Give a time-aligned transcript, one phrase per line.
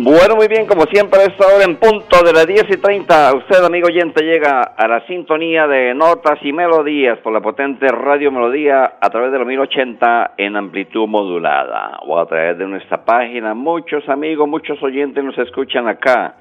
[0.00, 3.34] Bueno, muy bien, como siempre, a esta hora en punto de las 10 y 30,
[3.34, 8.30] usted, amigo oyente, llega a la sintonía de notas y melodías por la potente Radio
[8.30, 13.54] Melodía a través de los 1080 en amplitud modulada o a través de nuestra página.
[13.54, 16.36] Muchos amigos, muchos oyentes nos escuchan acá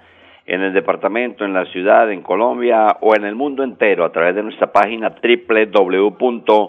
[0.46, 4.36] en el departamento, en la ciudad, en Colombia o en el mundo entero a través
[4.36, 6.68] de nuestra página www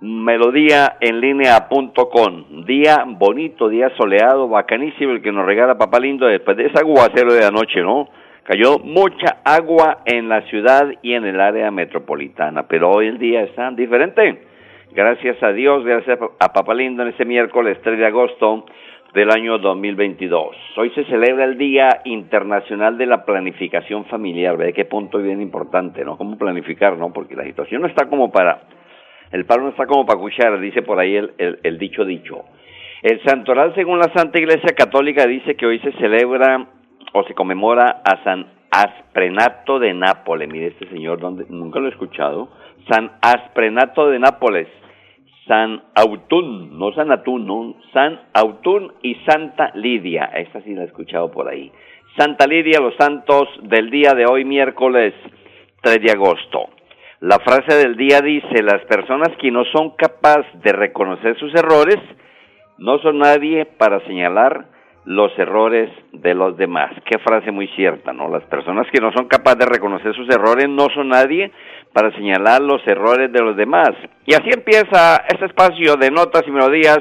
[0.00, 2.64] melodíaenlínea.com.
[2.64, 7.32] Día bonito, día soleado, bacanísimo el que nos regala Papá Lindo después de ese aguacero
[7.32, 8.08] de anoche, ¿no?
[8.42, 13.42] Cayó mucha agua en la ciudad y en el área metropolitana, pero hoy el día
[13.42, 14.42] está diferente.
[14.92, 18.66] Gracias a Dios, gracias a Papá Lindo en ese miércoles 3 de agosto
[19.14, 20.56] del año 2022.
[20.76, 24.56] Hoy se celebra el Día Internacional de la Planificación Familiar.
[24.56, 26.16] ¿Ve qué punto bien importante, no?
[26.16, 27.12] ¿Cómo planificar, no?
[27.12, 28.60] Porque la situación no está como para
[29.32, 32.44] el palo no está como para cuchar, dice por ahí el, dicho dicho.
[33.02, 36.66] El santoral, según la Santa Iglesia Católica, dice que hoy se celebra
[37.12, 40.48] o se conmemora a San Asprenato de Nápoles.
[40.48, 42.48] Mire este señor, donde nunca lo he escuchado.
[42.90, 44.68] San Asprenato de Nápoles.
[45.46, 50.24] San Autún, no San Atún, no, San Autún y Santa Lidia.
[50.34, 51.70] Esta sí la he escuchado por ahí.
[52.18, 55.14] Santa Lidia, los santos del día de hoy, miércoles
[55.82, 56.70] 3 de agosto.
[57.20, 61.96] La frase del día dice, las personas que no son capaces de reconocer sus errores
[62.76, 64.66] no son nadie para señalar
[65.06, 66.90] los errores de los demás.
[67.06, 68.28] Qué frase muy cierta, ¿no?
[68.28, 71.52] Las personas que no son capaces de reconocer sus errores no son nadie
[71.94, 73.92] para señalar los errores de los demás.
[74.26, 77.00] Y así empieza este espacio de notas y melodías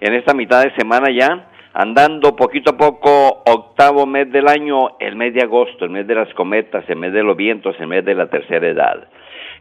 [0.00, 5.16] en esta mitad de semana ya, andando poquito a poco, octavo mes del año, el
[5.16, 8.04] mes de agosto, el mes de las cometas, el mes de los vientos, el mes
[8.04, 9.08] de la tercera edad.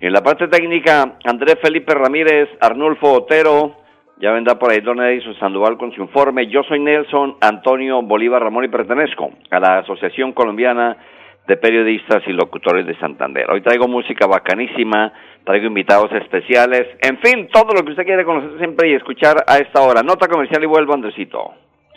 [0.01, 3.75] En la parte técnica, Andrés Felipe Ramírez, Arnulfo Otero,
[4.15, 6.47] ya vendrá por ahí Don Edison Sandoval con su informe.
[6.47, 10.95] Yo soy Nelson Antonio Bolívar Ramón y pertenezco a la Asociación Colombiana
[11.45, 13.51] de Periodistas y Locutores de Santander.
[13.51, 15.11] Hoy traigo música bacanísima,
[15.43, 19.57] traigo invitados especiales, en fin, todo lo que usted quiere conocer siempre y escuchar a
[19.57, 20.01] esta hora.
[20.01, 21.55] Nota comercial y vuelvo, Andresito.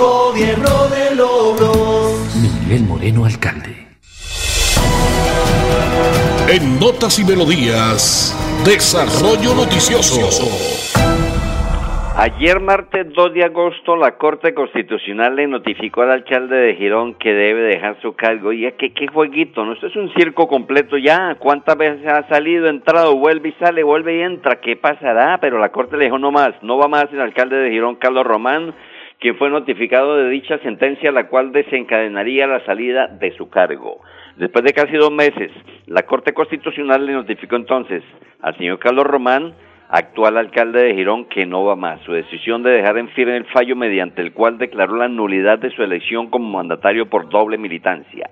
[0.00, 2.34] Gobierno de logros.
[2.40, 3.86] Miguel Moreno, alcalde.
[6.48, 8.34] En Notas y Melodías,
[8.64, 10.80] Desarrollo Noticioso.
[12.16, 17.34] Ayer martes 2 de agosto la Corte Constitucional le notificó al alcalde de Girón que
[17.34, 18.54] debe dejar su cargo.
[18.54, 19.66] Y ¿qué, qué jueguito?
[19.66, 19.74] ¿No?
[19.74, 21.36] Esto es un circo completo ya.
[21.38, 24.60] ¿Cuántas veces ha salido, entrado, vuelve y sale, vuelve y entra?
[24.62, 25.38] ¿Qué pasará?
[25.42, 28.26] Pero la Corte le dijo no más, no va más el alcalde de Girón, Carlos
[28.26, 28.74] Román,
[29.20, 34.00] quien fue notificado de dicha sentencia, la cual desencadenaría la salida de su cargo.
[34.36, 35.52] Después de casi dos meses,
[35.86, 38.02] la Corte Constitucional le notificó entonces
[38.40, 39.52] al señor Carlos Román,
[39.90, 42.00] actual alcalde de Girón, que no va más.
[42.02, 45.70] Su decisión de dejar en firme el fallo mediante el cual declaró la nulidad de
[45.70, 48.30] su elección como mandatario por doble militancia.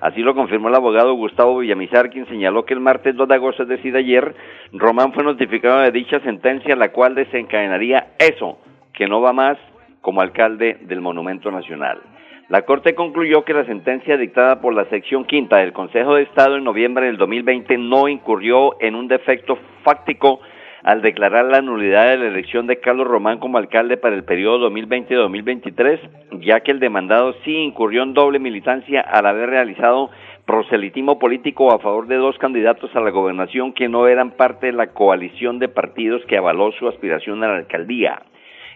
[0.00, 3.64] Así lo confirmó el abogado Gustavo Villamizar, quien señaló que el martes 2 de agosto,
[3.64, 4.34] es decir, ayer,
[4.72, 8.58] Román fue notificado de dicha sentencia, la cual desencadenaría eso,
[8.94, 9.58] que no va más
[10.00, 12.00] como alcalde del Monumento Nacional.
[12.48, 16.56] La Corte concluyó que la sentencia dictada por la sección quinta del Consejo de Estado
[16.56, 20.40] en noviembre del 2020 no incurrió en un defecto fáctico
[20.82, 24.68] al declarar la nulidad de la elección de Carlos Román como alcalde para el periodo
[24.70, 30.10] 2020-2023, ya que el demandado sí incurrió en doble militancia al haber realizado
[30.44, 34.72] proselitismo político a favor de dos candidatos a la gobernación que no eran parte de
[34.72, 38.22] la coalición de partidos que avaló su aspiración a la alcaldía.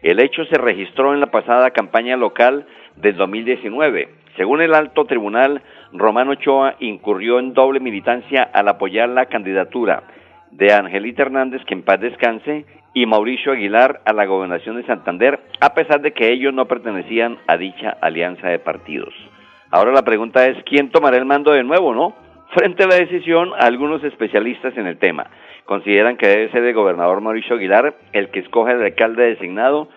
[0.05, 2.67] El hecho se registró en la pasada campaña local
[2.97, 4.11] del 2019.
[4.37, 5.63] Según el alto tribunal,
[5.95, 10.03] Romano Ochoa incurrió en doble militancia al apoyar la candidatura
[10.51, 15.41] de Angelita Hernández, que en paz descanse, y Mauricio Aguilar a la gobernación de Santander,
[15.59, 19.15] a pesar de que ellos no pertenecían a dicha alianza de partidos.
[19.71, 22.15] Ahora la pregunta es, ¿quién tomará el mando de nuevo, no?
[22.51, 25.31] Frente a la decisión, algunos especialistas en el tema
[25.67, 29.89] consideran que debe ser el gobernador Mauricio Aguilar el que escoge el alcalde designado,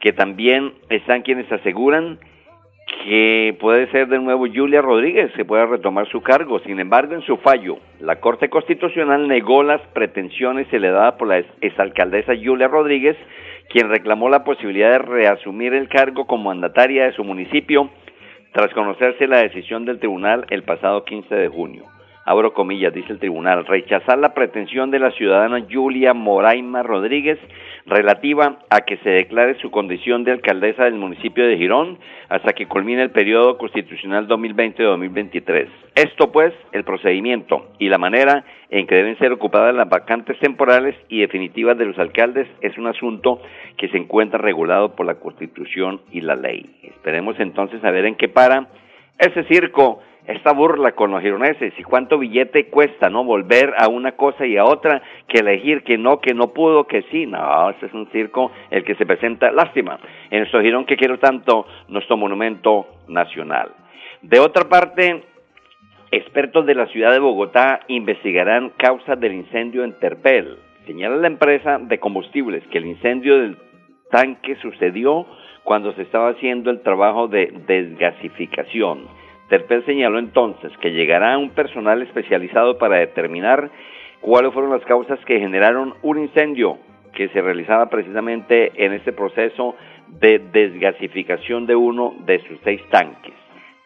[0.00, 2.18] que también están quienes aseguran
[3.04, 6.58] que puede ser de nuevo Julia Rodríguez, que pueda retomar su cargo.
[6.60, 12.34] Sin embargo, en su fallo, la Corte Constitucional negó las pretensiones elevadas por la exalcaldesa
[12.34, 13.16] Julia Rodríguez,
[13.70, 17.90] quien reclamó la posibilidad de reasumir el cargo como mandataria de su municipio
[18.52, 21.93] tras conocerse la decisión del tribunal el pasado 15 de junio
[22.24, 27.38] abro comillas, dice el tribunal, rechazar la pretensión de la ciudadana Julia Moraima Rodríguez
[27.86, 31.98] relativa a que se declare su condición de alcaldesa del municipio de Girón
[32.30, 35.68] hasta que culmine el periodo constitucional 2020-2023.
[35.94, 40.96] Esto pues, el procedimiento y la manera en que deben ser ocupadas las vacantes temporales
[41.08, 43.40] y definitivas de los alcaldes es un asunto
[43.76, 46.74] que se encuentra regulado por la Constitución y la ley.
[46.82, 48.68] Esperemos entonces a ver en qué para
[49.18, 53.24] ese circo esta burla con los gironeses y cuánto billete cuesta, ¿no?
[53.24, 57.02] Volver a una cosa y a otra, que elegir que no, que no pudo, que
[57.10, 57.26] sí.
[57.26, 59.98] No, ese es un circo el que se presenta, lástima,
[60.30, 63.72] en nuestro girón que quiero tanto, nuestro monumento nacional.
[64.22, 65.24] De otra parte,
[66.10, 70.56] expertos de la ciudad de Bogotá investigarán causas del incendio en Terpel.
[70.86, 73.58] Señala la empresa de combustibles que el incendio del
[74.10, 75.26] tanque sucedió
[75.64, 82.02] cuando se estaba haciendo el trabajo de desgasificación Terpel señaló entonces que llegará un personal
[82.02, 83.70] especializado para determinar
[84.20, 86.78] cuáles fueron las causas que generaron un incendio
[87.12, 89.76] que se realizaba precisamente en este proceso
[90.08, 93.43] de desgasificación de uno de sus seis tanques.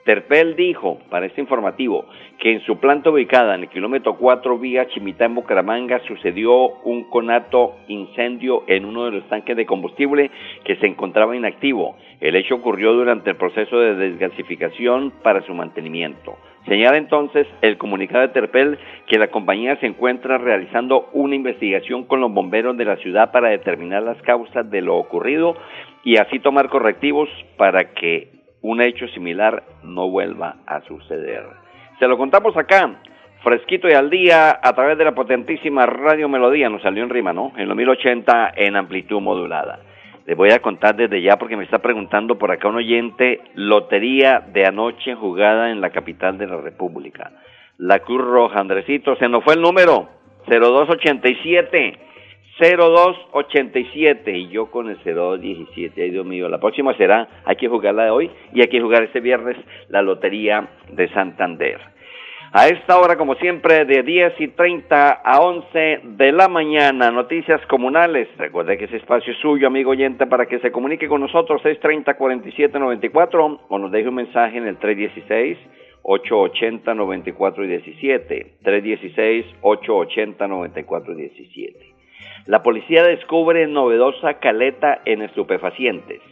[0.08, 2.06] Terpel dijo para este informativo
[2.38, 6.50] que en su planta ubicada en el kilómetro 4 vía Chimitá en Bucaramanga sucedió
[6.84, 10.31] un conato incendio en uno de los tanques de combustible
[10.64, 11.99] que se encontraba inactivo.
[12.22, 16.38] El hecho ocurrió durante el proceso de desgasificación para su mantenimiento.
[16.66, 18.78] Señala entonces el comunicado de Terpel
[19.08, 23.50] que la compañía se encuentra realizando una investigación con los bomberos de la ciudad para
[23.50, 25.55] determinar las causas de lo ocurrido
[26.02, 27.28] y así tomar correctivos
[27.58, 31.44] para que un hecho similar no vuelva a suceder.
[31.99, 33.00] Se lo contamos acá,
[33.43, 37.32] fresquito y al día, a través de la potentísima Radio Melodía, nos salió en rima,
[37.32, 37.52] ¿no?
[37.56, 39.81] En los 1080 en amplitud modulada.
[40.26, 44.40] Les voy a contar desde ya porque me está preguntando por acá un oyente, lotería
[44.40, 47.32] de anoche jugada en la capital de la República.
[47.78, 50.08] La Cruz Roja, Andresito, se nos fue el número,
[50.46, 52.07] 0287.
[52.58, 56.02] 0287 y yo con el 0217.
[56.02, 59.05] Ay, Dios mío, la próxima será, hay que jugarla de hoy y hay que jugar
[59.05, 59.56] este viernes
[59.88, 61.81] la Lotería de Santander.
[62.50, 67.60] A esta hora, como siempre, de 10 y 30 a 11 de la mañana, noticias
[67.66, 68.26] comunales.
[68.38, 73.60] Recuerde que ese espacio es suyo, amigo oyente, para que se comunique con nosotros, 630-4794,
[73.69, 75.58] o nos deje un mensaje en el 316.
[76.08, 81.97] 880-94 y 17, 316-880-94 y 17.
[82.48, 86.22] La policía descubre novedosa caleta en estupefacientes.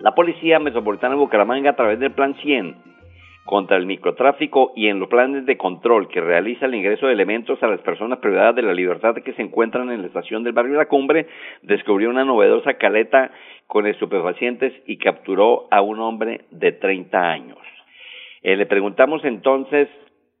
[0.00, 2.74] La Policía Metropolitana de Bucaramanga, a través del Plan 100
[3.44, 7.62] contra el microtráfico y en los planes de control que realiza el ingreso de elementos
[7.62, 10.76] a las personas privadas de la libertad que se encuentran en la estación del barrio
[10.76, 11.28] La Cumbre,
[11.62, 13.30] descubrió una novedosa caleta
[13.68, 17.58] con estupefacientes y capturó a un hombre de 30 años.
[18.42, 19.88] Eh, le preguntamos entonces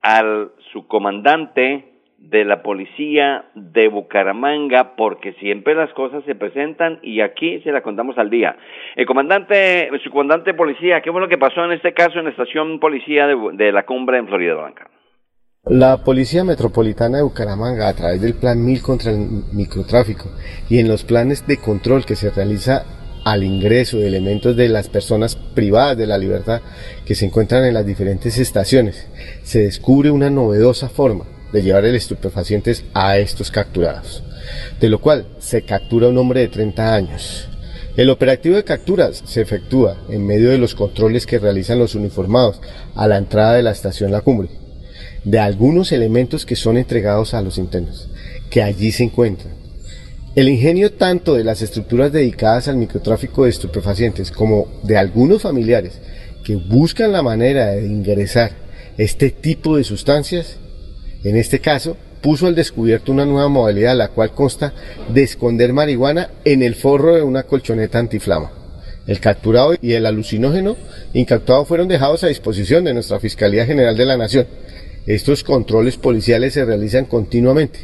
[0.02, 1.89] al subcomandante
[2.20, 7.82] de la policía de Bucaramanga, porque siempre las cosas se presentan y aquí se las
[7.82, 8.56] contamos al día.
[8.94, 12.26] El comandante, su comandante de policía, ¿qué fue lo que pasó en este caso en
[12.26, 14.90] la estación policía de, la cumbre en Florida Blanca?
[15.64, 19.18] La Policía Metropolitana de Bucaramanga, a través del Plan 1000 contra el
[19.52, 20.28] microtráfico
[20.68, 22.84] y en los planes de control que se realiza
[23.24, 26.60] al ingreso de elementos de las personas privadas de la libertad
[27.06, 29.10] que se encuentran en las diferentes estaciones,
[29.42, 34.22] se descubre una novedosa forma de llevar el estupefacientes a estos capturados,
[34.80, 37.48] de lo cual se captura un hombre de 30 años.
[37.96, 42.60] El operativo de capturas se efectúa en medio de los controles que realizan los uniformados
[42.94, 44.48] a la entrada de la estación La Cumbre,
[45.24, 48.08] de algunos elementos que son entregados a los internos,
[48.48, 49.54] que allí se encuentran.
[50.36, 55.98] El ingenio tanto de las estructuras dedicadas al microtráfico de estupefacientes como de algunos familiares
[56.44, 58.52] que buscan la manera de ingresar
[58.96, 60.56] este tipo de sustancias
[61.24, 64.72] en este caso, puso al descubierto una nueva modalidad, la cual consta
[65.12, 68.52] de esconder marihuana en el forro de una colchoneta antiflama.
[69.06, 70.76] El capturado y el alucinógeno
[71.14, 74.46] incautado fueron dejados a disposición de nuestra Fiscalía General de la Nación.
[75.06, 77.80] Estos controles policiales se realizan continuamente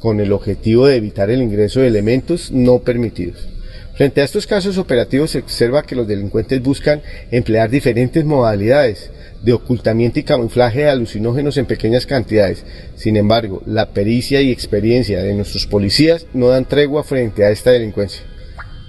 [0.00, 3.48] con el objetivo de evitar el ingreso de elementos no permitidos.
[3.94, 7.00] Frente a estos casos operativos se observa que los delincuentes buscan
[7.30, 9.10] emplear diferentes modalidades
[9.46, 12.64] de ocultamiento y camuflaje de alucinógenos en pequeñas cantidades.
[12.96, 17.70] Sin embargo, la pericia y experiencia de nuestros policías no dan tregua frente a esta
[17.70, 18.22] delincuencia.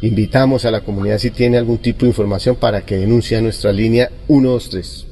[0.02, 3.72] Invitamos a la comunidad si tiene algún tipo de información para que denuncie a nuestra
[3.72, 5.06] línea 123.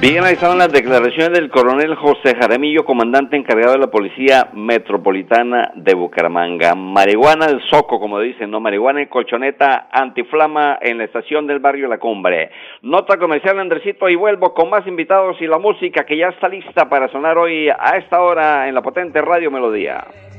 [0.00, 5.72] Bien, ahí estaban las declaraciones del coronel José Jaramillo, comandante encargado de la Policía Metropolitana
[5.74, 6.74] de Bucaramanga.
[6.74, 8.60] Marihuana del Soco, como dicen, ¿no?
[8.60, 12.50] Marihuana en colchoneta antiflama en la estación del barrio La Cumbre.
[12.80, 16.88] Nota comercial, Andresito, y vuelvo con más invitados y la música que ya está lista
[16.88, 20.29] para sonar hoy a esta hora en la potente Radio Melodía.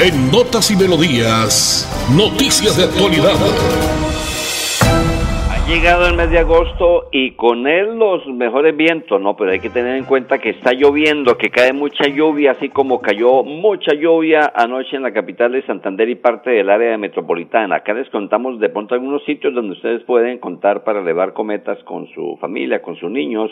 [0.00, 3.34] En Notas y Melodías, noticias de actualidad.
[5.68, 9.36] Llegado el mes de agosto y con él los mejores vientos, ¿no?
[9.36, 13.02] Pero hay que tener en cuenta que está lloviendo, que cae mucha lluvia, así como
[13.02, 17.76] cayó mucha lluvia anoche en la capital de Santander y parte del área metropolitana.
[17.76, 22.08] Acá les contamos de pronto algunos sitios donde ustedes pueden contar para elevar cometas con
[22.14, 23.50] su familia, con sus niños,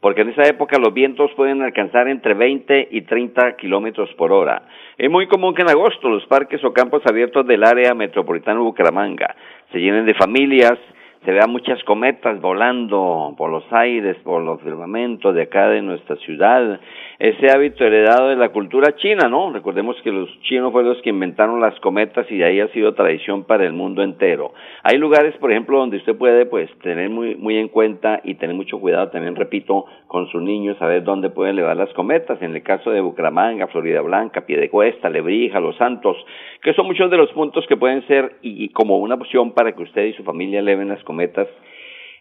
[0.00, 4.62] porque en esa época los vientos pueden alcanzar entre 20 y 30 kilómetros por hora.
[4.96, 8.64] Es muy común que en agosto los parques o campos abiertos del área metropolitana de
[8.66, 9.34] Bucaramanga
[9.72, 10.78] se llenen de familias,
[11.26, 16.14] se vean muchas cometas volando por los aires, por los firmamentos de acá de nuestra
[16.18, 16.78] ciudad.
[17.18, 19.52] Ese hábito heredado de la cultura china, ¿no?
[19.52, 22.94] Recordemos que los chinos fueron los que inventaron las cometas y de ahí ha sido
[22.94, 24.52] tradición para el mundo entero.
[24.84, 28.54] Hay lugares, por ejemplo, donde usted puede pues tener muy, muy en cuenta y tener
[28.54, 32.40] mucho cuidado también, repito, con sus niños, saber dónde pueden elevar las cometas.
[32.40, 36.16] En el caso de Bucaramanga, Florida Blanca, Piedecuesta, Lebrija, Los Santos,
[36.62, 39.82] que son muchos de los puntos que pueden ser y, como una opción para que
[39.82, 41.15] usted y su familia eleven las cometas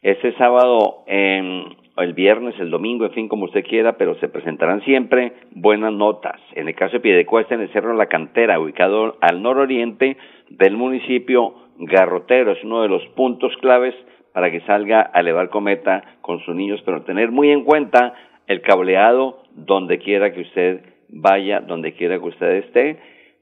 [0.02, 1.66] ese sábado, eh,
[1.98, 6.40] el viernes, el domingo, en fin, como usted quiera, pero se presentarán siempre buenas notas.
[6.54, 10.18] En el caso de Piedecuesta, en el Cerro La Cantera, ubicado al nororiente
[10.50, 13.96] del municipio Garrotero, es uno de los puntos claves
[14.34, 18.14] para que salga a elevar cometa con sus niños, pero tener muy en cuenta
[18.48, 22.98] el cableado donde quiera que usted vaya, donde quiera que usted esté,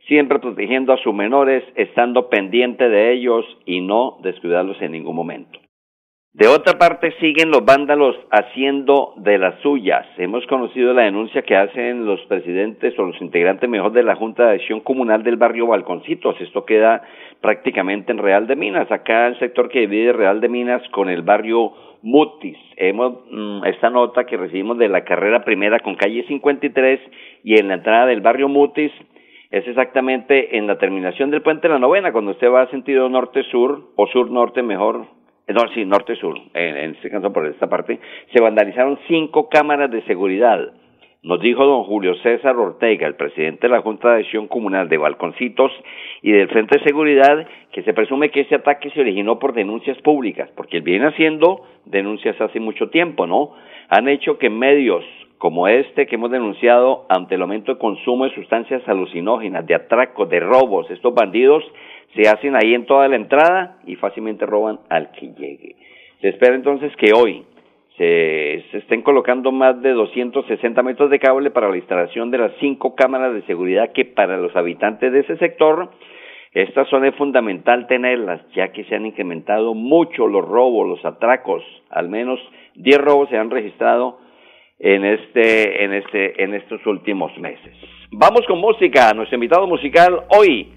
[0.08, 5.60] siempre protegiendo a sus menores, estando pendiente de ellos y no descuidarlos en ningún momento.
[6.34, 10.04] De otra parte, siguen los vándalos haciendo de las suyas.
[10.18, 14.48] Hemos conocido la denuncia que hacen los presidentes o los integrantes mejor de la Junta
[14.48, 16.36] de Acción Comunal del barrio Balconcitos.
[16.42, 17.04] Esto queda
[17.40, 21.22] prácticamente en Real de Minas, acá el sector que divide Real de Minas con el
[21.22, 22.58] barrio Mutis.
[22.78, 27.00] Hemos, mm, esta nota que recibimos de la carrera primera con calle 53
[27.44, 28.92] y en la entrada del barrio Mutis
[29.54, 33.92] es exactamente en la terminación del puente de la novena, cuando usted va sentido norte-sur
[33.96, 35.06] o sur-norte mejor,
[35.48, 38.00] no, sí, norte-sur, en, en este caso por esta parte,
[38.34, 40.74] se vandalizaron cinco cámaras de seguridad.
[41.22, 44.98] Nos dijo don Julio César Ortega, el presidente de la Junta de Acción Comunal de
[44.98, 45.72] Balconcitos
[46.24, 50.00] y del Frente de Seguridad, que se presume que ese ataque se originó por denuncias
[50.00, 53.52] públicas, porque él viene haciendo denuncias hace mucho tiempo, ¿no?
[53.90, 55.06] Han hecho que medios
[55.38, 60.30] como este que hemos denunciado ante el aumento de consumo de sustancias alucinógenas, de atracos,
[60.30, 61.64] de robos, estos bandidos
[62.16, 65.76] se hacen ahí en toda la entrada y fácilmente roban al que llegue.
[66.22, 67.44] Se espera entonces que hoy
[67.98, 72.96] se, estén colocando más de 260 metros de cable para la instalación de las cinco
[72.96, 75.90] cámaras de seguridad que para los habitantes de ese sector
[76.54, 81.64] esta zona es fundamental tenerlas ya que se han incrementado mucho los robos, los atracos,
[81.90, 82.40] al menos
[82.76, 84.20] 10 robos se han registrado
[84.84, 87.74] en este en este en estos últimos meses.
[88.12, 90.68] Vamos con música, nuestro invitado musical hoy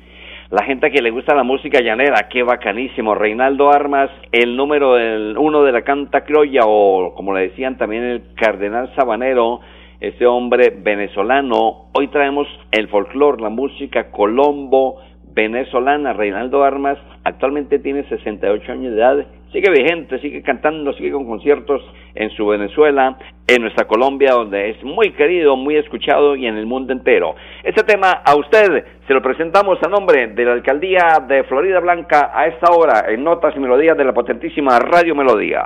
[0.48, 3.16] la gente que le gusta la música llanera, qué bacanísimo.
[3.16, 4.92] Reinaldo Armas, el número
[5.40, 9.58] uno de la canta criolla, o como le decían también el cardenal sabanero,
[9.98, 11.90] este hombre venezolano.
[11.94, 15.00] Hoy traemos el folclore, la música colombo
[15.34, 16.12] venezolana.
[16.12, 21.80] Reinaldo Armas actualmente tiene 68 años de edad, sigue vigente, sigue cantando, sigue con conciertos
[22.14, 26.66] en su Venezuela, en nuestra Colombia, donde es muy querido, muy escuchado y en el
[26.66, 27.34] mundo entero.
[27.64, 32.32] Este tema a usted se lo presentamos a nombre de la Alcaldía de Florida Blanca
[32.34, 35.62] a esta hora en Notas y Melodías de la potentísima Radio Melodía.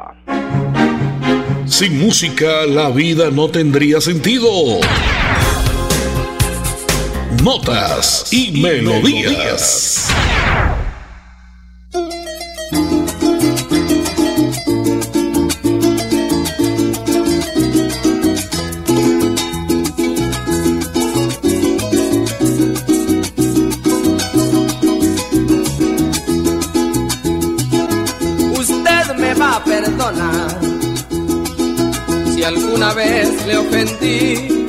[1.65, 4.49] Sin música la vida no tendría sentido.
[7.43, 10.15] Notas y, melodías.
[32.71, 34.67] Alguna vez le ofendí.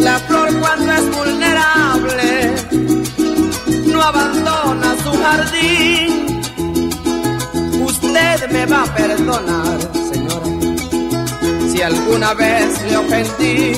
[0.00, 2.54] La flor cuando es vulnerable
[3.86, 6.40] no abandona su jardín.
[7.80, 9.78] Usted me va a perdonar,
[10.10, 10.50] señora,
[11.70, 13.72] si alguna vez le ofendí.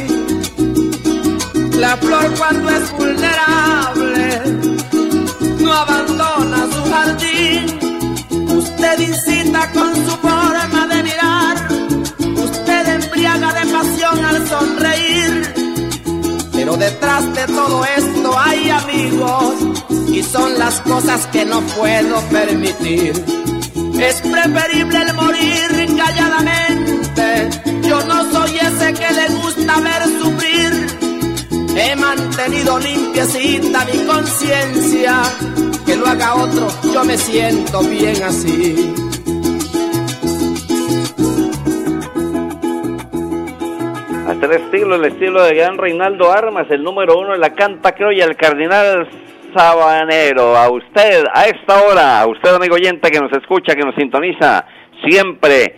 [1.78, 4.42] La flor cuando es vulnerable
[5.58, 7.78] no abandona su jardín.
[8.56, 10.79] Usted incita con su forma
[17.24, 19.54] de todo esto hay amigos
[20.08, 23.12] y son las cosas que no puedo permitir.
[24.00, 27.50] Es preferible el morir calladamente.
[27.86, 30.86] Yo no soy ese que le gusta ver sufrir.
[31.76, 35.22] He mantenido limpiecita mi conciencia.
[35.84, 38.94] Que lo haga otro, yo me siento bien así.
[44.40, 47.92] Hasta el estilo, el estilo de gran Reinaldo Armas, el número uno en la canta
[47.92, 49.06] criolla, el cardenal
[49.54, 50.56] Sabanero.
[50.56, 54.64] A usted, a esta hora, a usted amigo oyente que nos escucha, que nos sintoniza,
[55.06, 55.74] siempre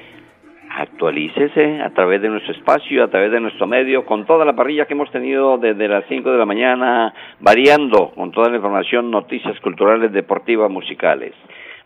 [0.79, 4.87] actualícese a través de nuestro espacio, a través de nuestro medio, con toda la parrilla
[4.87, 9.59] que hemos tenido desde las 5 de la mañana, variando con toda la información, noticias
[9.59, 11.35] culturales, deportivas, musicales.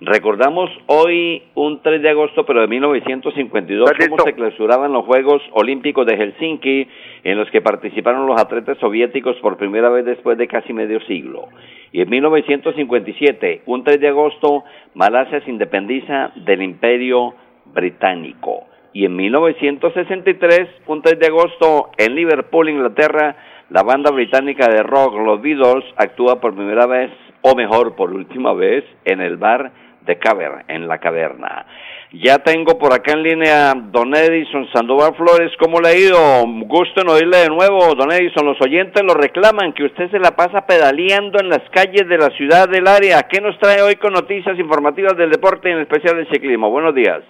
[0.01, 6.07] Recordamos hoy un 3 de agosto, pero de 1952, cómo se clausuraban los Juegos Olímpicos
[6.07, 6.87] de Helsinki,
[7.25, 11.49] en los que participaron los atletas soviéticos por primera vez después de casi medio siglo.
[11.93, 18.65] Y en 1957, un 3 de agosto, Malasia se independiza del Imperio Británico.
[18.93, 23.35] Y en 1963, un 3 de agosto, en Liverpool, Inglaterra,
[23.71, 28.53] la banda británica de rock, los Beatles, actúa por primera vez, o mejor, por última
[28.53, 31.67] vez, en el bar de Cavern, en la caverna.
[32.13, 35.51] Ya tengo por acá en línea Don Edison Sandoval Flores.
[35.59, 36.17] ¿Cómo le ha ido?
[36.65, 38.47] Gusto en oírle de nuevo, Don Edison.
[38.47, 42.31] Los oyentes lo reclaman, que usted se la pasa pedaleando en las calles de la
[42.31, 43.27] ciudad del área.
[43.29, 46.71] ¿Qué nos trae hoy con noticias informativas del deporte en especial del ciclismo?
[46.71, 47.23] Buenos días.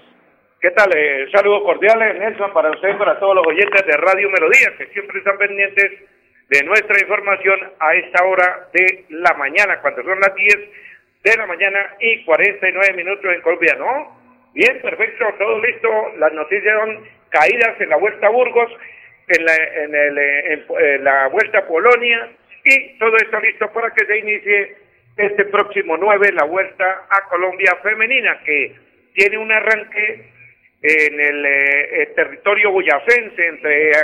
[0.60, 0.90] ¿Qué tal?
[0.94, 5.18] Eh, saludos cordiales, Nelson, para usted para todos los oyentes de Radio Melodía, que siempre
[5.18, 5.92] están pendientes
[6.48, 10.56] de nuestra información a esta hora de la mañana, cuando son las 10
[11.22, 14.16] de la mañana y 49 minutos en Colombia, ¿no?
[14.54, 15.88] Bien, perfecto, todo listo.
[16.18, 18.72] Las noticias son caídas en la Vuelta a Burgos,
[19.28, 22.30] en la, en, el, en la Vuelta a Polonia
[22.64, 24.76] y todo esto listo para que se inicie
[25.16, 28.74] este próximo 9 la Vuelta a Colombia Femenina, que
[29.14, 30.30] tiene un arranque
[30.82, 33.94] en el, eh, territorio boyacense, entre eh,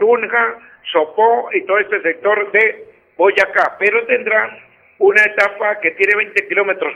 [0.00, 0.58] Tunja,
[0.92, 2.84] Sopó y todo este sector de
[3.16, 4.58] Boyacá, pero tendrá
[4.98, 6.94] una etapa que tiene 20 kilómetros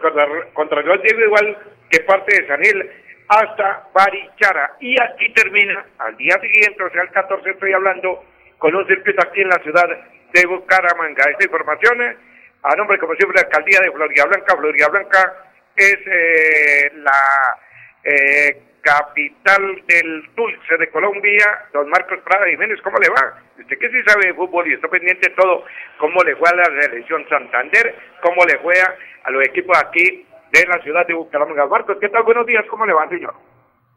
[0.53, 1.59] contra, el individual
[1.91, 2.91] que parte de Sanil
[3.29, 4.77] hasta Barichara.
[4.81, 8.25] Y aquí termina, al día siguiente, o sea, el 14 estoy hablando,
[8.59, 9.89] con un circuito aquí en la ciudad
[10.33, 11.25] de Bucaramanga.
[11.31, 12.01] Esta información,
[12.63, 14.57] a nombre, como siempre, de la alcaldía de Florida Blanca.
[14.57, 15.35] Florida Blanca
[15.77, 17.59] es eh, la
[18.05, 23.41] eh, capital del dulce de Colombia, don Marcos Prada Jiménez, ¿cómo le va?
[23.59, 25.65] Usted que sí sabe de fútbol y está pendiente todo,
[25.99, 28.75] cómo le fue a la selección Santander, cómo le fue
[29.25, 31.67] a, los equipos aquí de la ciudad de Bucaramanga.
[31.67, 32.25] Marcos, ¿qué tal?
[32.25, 33.35] Buenos días, ¿cómo le va, señor?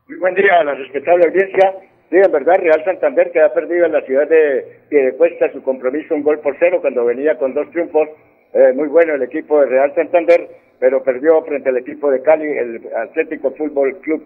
[0.07, 1.73] Muy buen día a la respetable audiencia.
[2.11, 6.13] Sí, en verdad, Real Santander que ha perdido en la ciudad de Piedecuesta su compromiso
[6.13, 8.07] un gol por cero cuando venía con dos triunfos.
[8.53, 10.47] Eh, muy bueno el equipo de Real Santander,
[10.79, 14.23] pero perdió frente al equipo de Cali, el Atlético Fútbol Club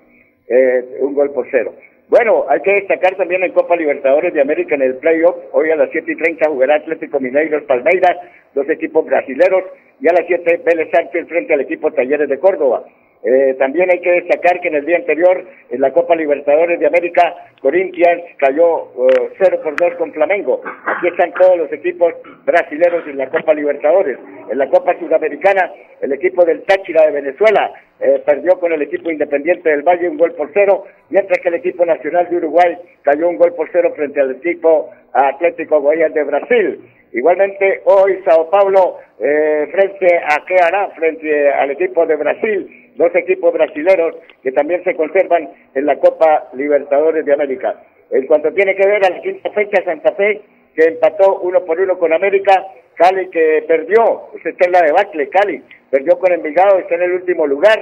[0.49, 1.73] eh, un gol por cero.
[2.09, 5.35] Bueno, hay que destacar también en Copa Libertadores de América en el playoff.
[5.51, 8.17] Hoy a las 7 y 30 jugará Atlético Mineiro Palmeiras,
[8.55, 9.63] dos equipos brasileros.
[10.01, 12.83] Y a las 7 Vélez Sánchez frente al equipo Talleres de Córdoba.
[13.21, 16.88] Eh, también hay que destacar que en el día anterior, en la Copa Libertadores de
[16.88, 18.88] América, Corinthians cayó
[19.38, 20.62] 0 uh, por 2 con Flamengo.
[20.86, 22.13] Aquí están todos los equipos
[22.45, 24.17] brasileños en la Copa Libertadores.
[24.49, 25.69] En la Copa Sudamericana,
[26.01, 30.17] el equipo del Táchira de Venezuela eh, perdió con el equipo Independiente del Valle un
[30.17, 33.91] gol por cero, mientras que el equipo nacional de Uruguay cayó un gol por cero
[33.95, 36.79] frente al equipo Atlético Goiás de Brasil.
[37.12, 43.15] Igualmente hoy Sao Paulo eh, frente a qué hará frente al equipo de Brasil, dos
[43.15, 47.81] equipos brasileños que también se conservan en la Copa Libertadores de América.
[48.12, 50.41] En cuanto tiene que ver a la quinta fecha, Santa Fe
[50.75, 52.62] que empató uno por uno con América,
[52.95, 57.47] Cali que perdió, está en la debacle, Cali perdió con Envigado, está en el último
[57.47, 57.79] lugar,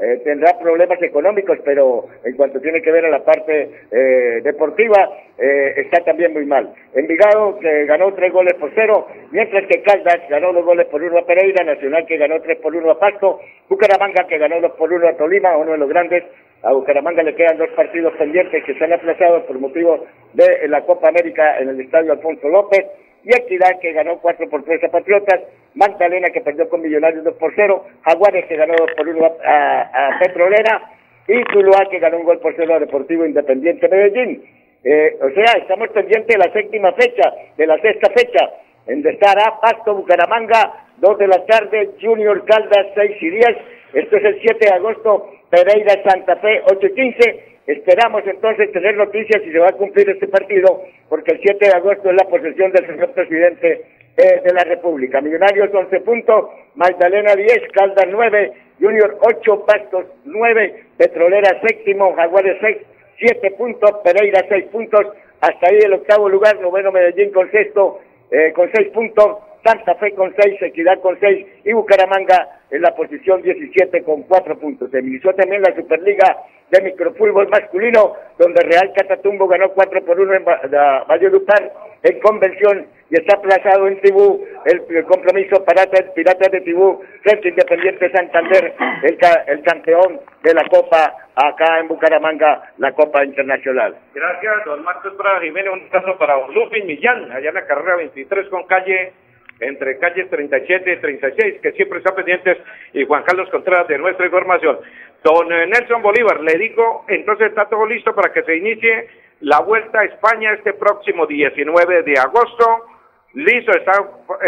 [0.00, 5.10] eh, tendrá problemas económicos, pero en cuanto tiene que ver a la parte eh, deportiva,
[5.38, 6.72] eh, está también muy mal.
[6.94, 11.18] Envigado que ganó tres goles por cero, mientras que Caldas ganó dos goles por uno
[11.18, 14.92] a Pereira, Nacional que ganó tres por uno a Pasto, Bucaramanga que ganó dos por
[14.92, 16.24] uno a Tolima, uno de los grandes.
[16.62, 20.82] A Bucaramanga le quedan dos partidos pendientes que se han aplazado por motivo de la
[20.82, 22.86] Copa América en el Estadio Alfonso López
[23.24, 25.40] y Equidad que ganó 4 por 3 a Patriotas,
[25.74, 30.18] Magdalena que perdió con Millonarios 2 por 0, Jaguares que ganó 2 por 1 a,
[30.20, 30.92] Petrolera
[31.28, 34.42] y Tuluá que ganó un gol por 0 a Deportivo Independiente Medellín.
[34.82, 38.50] Eh, o sea, estamos pendientes de la séptima fecha, de la sexta fecha,
[38.86, 43.46] en estará Pasto Bucaramanga, 2 de la tarde, Junior Caldas 6 y 10,
[43.94, 48.96] esto es el 7 de agosto, Pereira Santa Fe 8 y 15, Esperamos entonces tener
[48.96, 52.28] noticias si se va a cumplir este partido, porque el 7 de agosto es la
[52.28, 53.82] posesión del señor presidente
[54.16, 55.20] eh, de la República.
[55.20, 62.78] Millonarios 11 puntos, Magdalena 10, Caldas 9, Junior 8, Pastos 9, Petrolera séptimo, Jaguares 6,
[63.20, 65.06] 7 puntos, Pereira 6 puntos,
[65.40, 68.00] hasta ahí el octavo lugar, noveno Medellín con sexto,
[68.32, 72.94] eh, con 6 puntos, Santa Fe con 6, Equidad con 6 y Bucaramanga en la
[72.94, 74.90] posición 17 con 4 puntos.
[74.90, 76.36] Se inició también la Superliga
[76.70, 83.18] de Microfútbol masculino, donde Real Catatumbo ganó 4 por 1 en Valledupar en convención y
[83.18, 89.18] está aplazado en Tibú el, compromiso para Piratas de Tibú frente Independiente Santander, el,
[89.48, 93.96] el campeón de la Copa acá en Bucaramanga, la Copa Internacional.
[94.14, 95.72] Gracias, don Marcos Prada Jiménez.
[95.72, 99.12] Un caso para Lupin Millán, allá en la carrera 23 con calle
[99.60, 102.58] entre calles 37 y 36, que siempre están pendientes,
[102.92, 104.78] y Juan Carlos Contreras de nuestra información.
[105.22, 109.08] Don eh, Nelson Bolívar, le digo, entonces está todo listo para que se inicie
[109.40, 112.86] la Vuelta a España este próximo 19 de agosto.
[113.34, 113.92] Listo, está,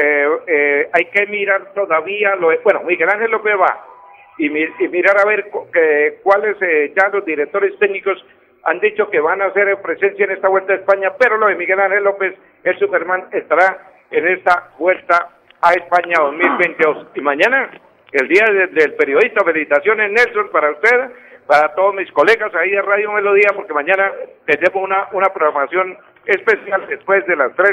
[0.03, 3.87] eh, eh, hay que mirar todavía, lo, bueno, Miguel Ángel López va
[4.39, 5.51] y, y mirar a ver
[6.23, 6.57] cuáles
[6.97, 8.25] ya los directores técnicos
[8.65, 11.57] han dicho que van a hacer presencia en esta Vuelta a España, pero lo de
[11.57, 15.29] Miguel Ángel López, el Superman, estará en esta vuelta
[15.61, 17.09] a España 2022.
[17.15, 17.71] Y mañana,
[18.13, 21.11] el día del periodista, felicitaciones Nelson para usted,
[21.47, 24.13] para todos mis colegas ahí de Radio Melodía, porque mañana
[24.47, 27.71] tendremos una, una programación especial después de las 3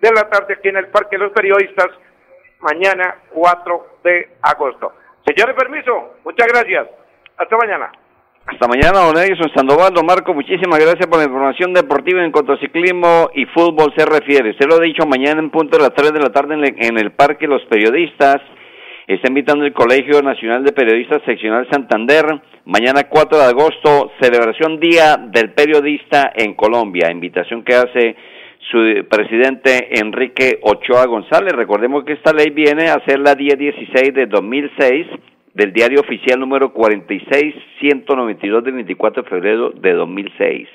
[0.00, 1.88] de la tarde aquí en el Parque de los Periodistas,
[2.60, 4.92] mañana 4 de agosto.
[5.26, 6.88] Señores, permiso, muchas gracias.
[7.36, 7.90] Hasta mañana.
[8.46, 12.52] Hasta mañana, don Edison Sandoval, don Marco, muchísimas gracias por la información deportiva en cuanto
[12.52, 14.54] a ciclismo y fútbol se refiere.
[14.58, 17.12] Se lo he dicho mañana en punto de las 3 de la tarde en el
[17.12, 18.42] Parque Los Periodistas.
[19.06, 22.26] Está invitando el Colegio Nacional de Periodistas Seccional Santander.
[22.66, 27.10] Mañana 4 de agosto, celebración Día del Periodista en Colombia.
[27.10, 28.16] Invitación que hace
[28.70, 31.54] su presidente Enrique Ochoa González.
[31.54, 35.06] Recordemos que esta ley viene a ser la 1016 de 2006
[35.54, 40.68] del diario oficial número 46192 del 24 de febrero de 2006.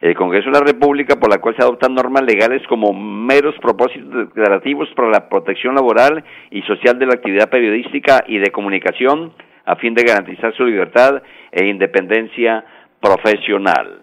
[0.00, 4.28] El Congreso de la República, por la cual se adoptan normas legales como meros propósitos
[4.28, 9.32] declarativos para la protección laboral y social de la actividad periodística y de comunicación,
[9.64, 12.64] a fin de garantizar su libertad e independencia
[13.00, 14.02] profesional.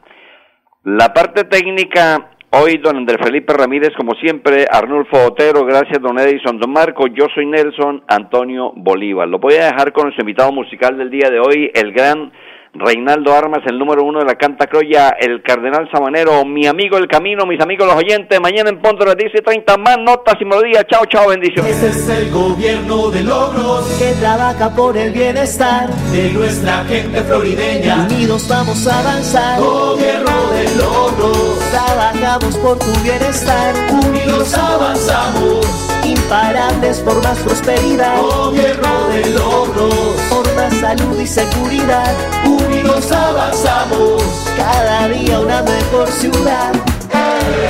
[0.84, 6.58] La parte técnica Hoy don Andrés Felipe Ramírez, como siempre, Arnulfo Otero, gracias don Edison,
[6.58, 9.28] don Marco, yo soy Nelson Antonio Bolívar.
[9.28, 12.32] Lo voy a dejar con nuestro invitado musical del día de hoy, el gran
[12.74, 17.08] Reinaldo Armas, el número uno de la Canta Croya, el Cardenal Sabanero, mi amigo El
[17.08, 20.86] Camino, mis amigos los oyentes, mañana en Ponto les dice 30 más notas y melodías.
[20.88, 21.72] Chao, chao, bendiciones.
[21.72, 28.08] Este es el gobierno de logros que trabaja por el bienestar de nuestra gente florideña.
[28.10, 29.60] Unidos vamos a avanzar.
[29.60, 31.60] Gobierno de logros.
[31.72, 33.74] Trabajamos por tu bienestar.
[33.92, 35.66] Unidos avanzamos.
[36.06, 38.22] Imparables por más prosperidad.
[38.22, 40.19] Gobierno de logros.
[40.68, 42.14] Salud y seguridad
[42.46, 44.22] unidos avanzamos.
[44.58, 46.74] Cada día una mejor ciudad.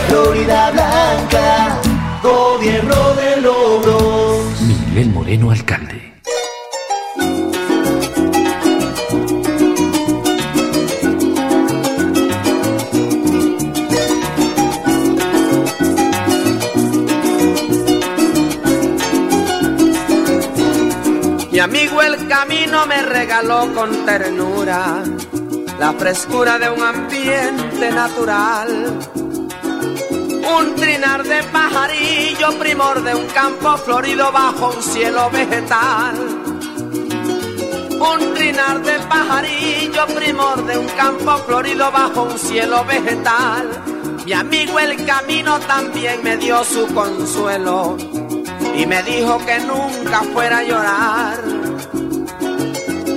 [0.08, 1.78] Florida Blanca,
[2.24, 4.62] gobierno de logros.
[4.62, 6.09] Miguel Moreno, alcalde.
[22.30, 25.04] Camino me regaló con ternura
[25.80, 29.00] la frescura de un ambiente natural.
[30.58, 36.16] Un trinar de pajarillo, primor de un campo florido bajo un cielo vegetal.
[38.00, 43.68] Un trinar de pajarillo, primor de un campo florido bajo un cielo vegetal.
[44.26, 47.98] Mi amigo el camino también me dio su consuelo
[48.76, 51.59] y me dijo que nunca fuera a llorar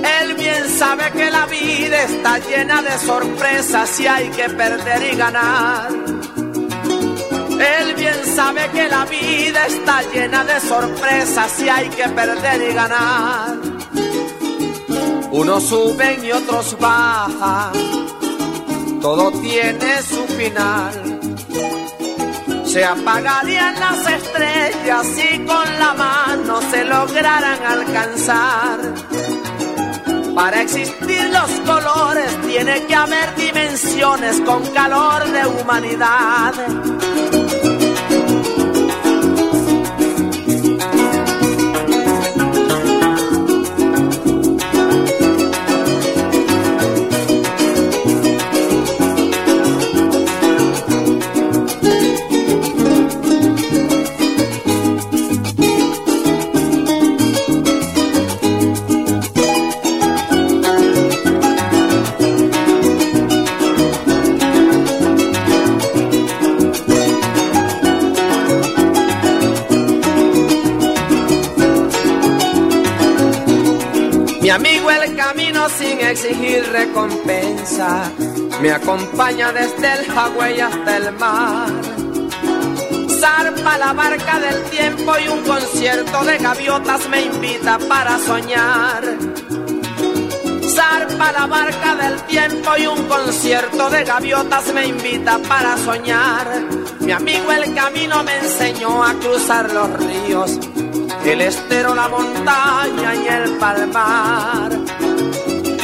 [0.03, 5.15] él bien sabe que la vida está llena de sorpresas y hay que perder y
[5.15, 5.89] ganar.
[7.79, 12.73] Él bien sabe que la vida está llena de sorpresas y hay que perder y
[12.73, 13.55] ganar.
[15.31, 17.71] Unos suben y otros bajan,
[19.01, 21.19] todo tiene su final.
[22.65, 28.79] Se apagarían las estrellas si con la mano se lograran alcanzar
[30.35, 36.53] para existir los colores tiene que haber dimensiones con calor de humanidad.
[75.77, 78.11] Sin exigir recompensa
[78.61, 81.69] me acompaña desde el Hawái hasta el mar.
[83.19, 89.03] Zarpa la barca del tiempo y un concierto de gaviotas me invita para soñar.
[90.75, 96.47] Zarpa la barca del tiempo y un concierto de gaviotas me invita para soñar.
[96.99, 100.59] Mi amigo el camino me enseñó a cruzar los ríos
[101.31, 104.82] el estero, la montaña y el palmar.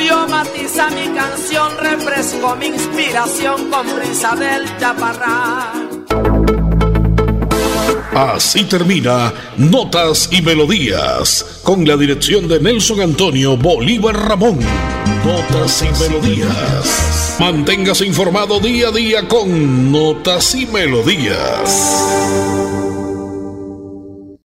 [0.09, 6.03] Dio matiza mi canción, refresco mi inspiración con brisa del chaparral.
[8.15, 14.57] Así termina Notas y Melodías, con la dirección de Nelson Antonio Bolívar Ramón.
[15.23, 17.35] Notas y Melodías.
[17.39, 22.78] Manténgase informado día a día con Notas y Melodías.